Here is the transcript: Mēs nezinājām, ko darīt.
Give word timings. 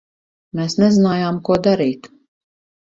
Mēs 0.59 0.77
nezinājām, 0.85 1.39
ko 1.51 1.61
darīt. 1.69 2.13